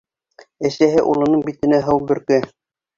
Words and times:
Әсәһе 0.69 1.05
улының 1.13 1.47
битенә 1.51 1.85
һыу 1.87 2.05
бөркә. 2.11 2.45